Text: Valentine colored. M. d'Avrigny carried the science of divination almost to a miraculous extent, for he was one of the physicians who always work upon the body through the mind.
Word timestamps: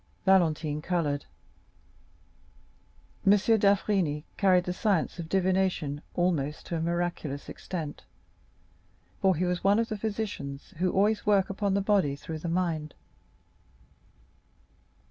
Valentine 0.25 0.81
colored. 0.81 1.25
M. 3.23 3.33
d'Avrigny 3.33 4.23
carried 4.35 4.63
the 4.63 4.73
science 4.73 5.19
of 5.19 5.29
divination 5.29 6.01
almost 6.15 6.65
to 6.65 6.75
a 6.75 6.81
miraculous 6.81 7.47
extent, 7.47 8.03
for 9.21 9.35
he 9.35 9.45
was 9.45 9.63
one 9.63 9.77
of 9.77 9.89
the 9.89 9.97
physicians 9.99 10.73
who 10.79 10.91
always 10.91 11.27
work 11.27 11.51
upon 11.51 11.75
the 11.75 11.81
body 11.81 12.15
through 12.15 12.39
the 12.39 12.49
mind. 12.49 12.95